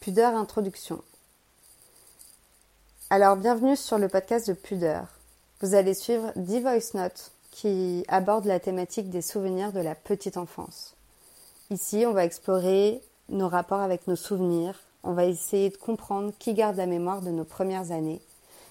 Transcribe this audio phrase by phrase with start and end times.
[0.00, 1.02] Pudeur Introduction.
[3.10, 5.04] Alors, bienvenue sur le podcast de Pudeur.
[5.60, 10.38] Vous allez suivre 10 voice notes qui abordent la thématique des souvenirs de la petite
[10.38, 10.94] enfance.
[11.68, 16.54] Ici, on va explorer nos rapports avec nos souvenirs, on va essayer de comprendre qui
[16.54, 18.22] garde la mémoire de nos premières années,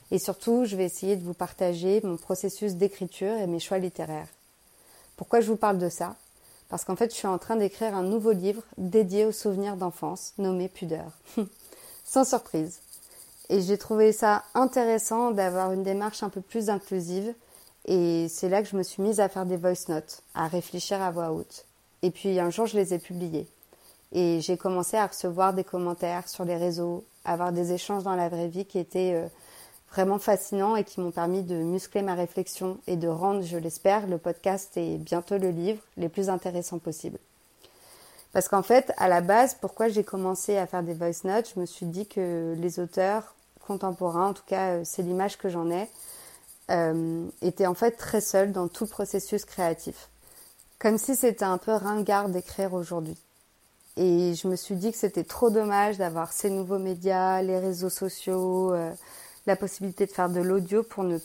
[0.09, 4.29] et surtout, je vais essayer de vous partager mon processus d'écriture et mes choix littéraires.
[5.15, 6.15] Pourquoi je vous parle de ça?
[6.69, 10.33] Parce qu'en fait, je suis en train d'écrire un nouveau livre dédié aux souvenirs d'enfance,
[10.37, 11.11] nommé Pudeur.
[12.05, 12.79] Sans surprise.
[13.49, 17.33] Et j'ai trouvé ça intéressant d'avoir une démarche un peu plus inclusive.
[17.85, 21.01] Et c'est là que je me suis mise à faire des voice notes, à réfléchir
[21.01, 21.65] à voix haute.
[22.03, 23.47] Et puis un jour, je les ai publiés.
[24.11, 28.15] Et j'ai commencé à recevoir des commentaires sur les réseaux, à avoir des échanges dans
[28.15, 29.27] la vraie vie qui étaient euh,
[29.91, 34.07] vraiment fascinants et qui m'ont permis de muscler ma réflexion et de rendre, je l'espère,
[34.07, 37.19] le podcast et bientôt le livre les plus intéressants possibles.
[38.31, 41.59] Parce qu'en fait, à la base, pourquoi j'ai commencé à faire des voice notes, je
[41.59, 43.35] me suis dit que les auteurs
[43.65, 45.87] contemporains, en tout cas euh, c'est l'image que j'en ai,
[46.69, 50.09] euh, étaient en fait très seuls dans tout le processus créatif.
[50.77, 53.17] Comme si c'était un peu ringard d'écrire aujourd'hui.
[53.97, 57.89] Et je me suis dit que c'était trop dommage d'avoir ces nouveaux médias, les réseaux
[57.89, 58.91] sociaux, euh,
[59.49, 61.17] la possibilité de faire de l'audio pour ne,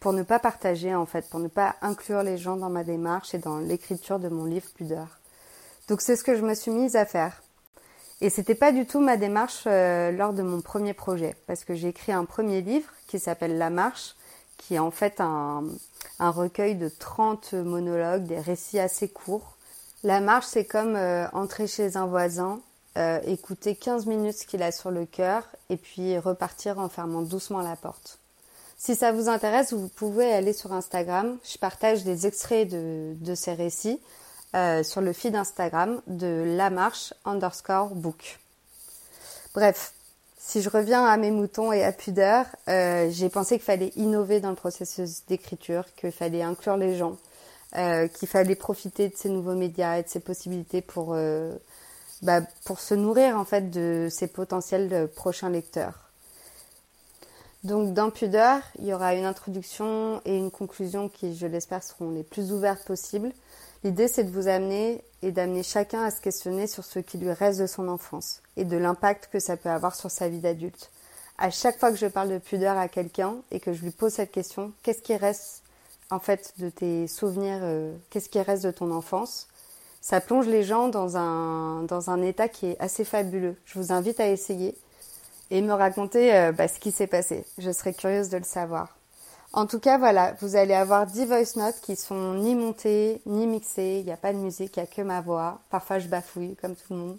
[0.00, 3.34] pour ne pas partager en fait, pour ne pas inclure les gens dans ma démarche
[3.34, 5.18] et dans l'écriture de mon livre Pudeur.
[5.88, 7.42] Donc c'est ce que je me suis mise à faire.
[8.20, 11.74] Et c'était pas du tout ma démarche euh, lors de mon premier projet, parce que
[11.74, 14.16] j'ai écrit un premier livre qui s'appelle La Marche,
[14.56, 15.64] qui est en fait un,
[16.18, 19.56] un, recueil de 30 monologues, des récits assez courts.
[20.02, 22.60] La marche, c'est comme euh, entrer chez un voisin
[22.98, 27.22] euh, écouter 15 minutes ce qu'il a sur le cœur et puis repartir en fermant
[27.22, 28.18] doucement la porte.
[28.76, 31.38] Si ça vous intéresse, vous pouvez aller sur Instagram.
[31.44, 34.00] Je partage des extraits de, de ces récits
[34.56, 38.40] euh, sur le feed Instagram de la marche underscore book.
[39.54, 39.92] Bref,
[40.36, 44.40] si je reviens à mes moutons et à pudeur, euh, j'ai pensé qu'il fallait innover
[44.40, 47.16] dans le processus d'écriture, qu'il fallait inclure les gens,
[47.74, 51.14] qu'il fallait profiter de ces nouveaux médias et de ces possibilités pour
[52.22, 56.08] bah, pour se nourrir en fait de ses potentiels prochains lecteurs.
[57.64, 62.10] Donc dans Pudeur, il y aura une introduction et une conclusion qui, je l'espère, seront
[62.10, 63.32] les plus ouvertes possibles.
[63.82, 67.32] L'idée, c'est de vous amener et d'amener chacun à se questionner sur ce qui lui
[67.32, 70.90] reste de son enfance et de l'impact que ça peut avoir sur sa vie d'adulte.
[71.36, 74.12] À chaque fois que je parle de pudeur à quelqu'un et que je lui pose
[74.12, 75.62] cette question, qu'est-ce qui reste
[76.10, 79.46] en fait de tes souvenirs, euh, qu'est-ce qui reste de ton enfance?
[80.08, 83.56] Ça plonge les gens dans un, dans un état qui est assez fabuleux.
[83.66, 84.74] Je vous invite à essayer
[85.50, 87.44] et me raconter euh, bah, ce qui s'est passé.
[87.58, 88.96] Je serais curieuse de le savoir.
[89.52, 93.46] En tout cas, voilà, vous allez avoir 10 voice notes qui sont ni montées, ni
[93.46, 93.98] mixées.
[93.98, 95.60] Il n'y a pas de musique, il n'y a que ma voix.
[95.68, 97.18] Parfois, je bafouille, comme tout le monde.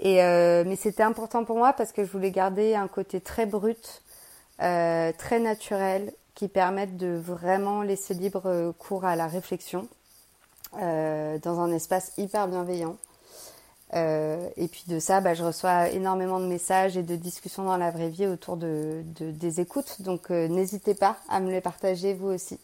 [0.00, 3.46] Et euh, mais c'était important pour moi parce que je voulais garder un côté très
[3.46, 4.02] brut,
[4.62, 9.86] euh, très naturel, qui permette de vraiment laisser libre cours à la réflexion.
[10.74, 12.96] Euh, dans un espace hyper bienveillant.
[13.94, 17.76] Euh, et puis de ça, bah, je reçois énormément de messages et de discussions dans
[17.76, 20.02] la vraie vie autour de, de des écoutes.
[20.02, 22.58] Donc euh, n'hésitez pas à me les partager vous aussi.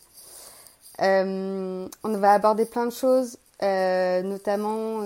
[0.98, 5.00] on va aborder plein de choses, notamment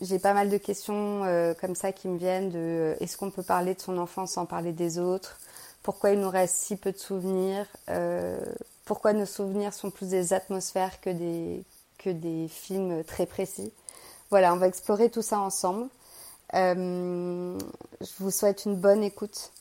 [0.00, 1.22] j'ai pas mal de questions
[1.60, 4.72] comme ça qui me viennent de est-ce qu'on peut parler de son enfance sans parler
[4.72, 5.38] des autres?
[5.82, 7.66] Pourquoi il nous reste si peu de souvenirs?
[8.84, 11.64] Pourquoi nos souvenirs sont plus des atmosphères que des,
[12.10, 13.72] des films très précis.
[14.30, 15.88] Voilà, on va explorer tout ça ensemble.
[16.54, 17.58] Euh,
[18.00, 19.52] je vous souhaite une bonne écoute.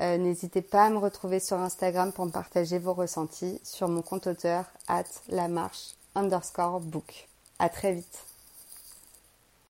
[0.00, 4.02] Euh, n'hésitez pas à me retrouver sur Instagram pour me partager vos ressentis sur mon
[4.02, 7.28] compte auteur at la marche underscore book.
[7.58, 8.33] À très vite.